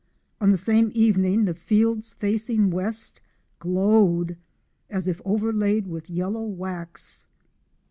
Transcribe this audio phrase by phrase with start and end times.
[0.39, 3.21] On the same evening the fields facing west
[3.59, 4.35] glowed
[4.89, 7.23] as if overlaid with yellow wax.